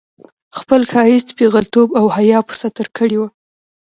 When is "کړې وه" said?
2.97-3.29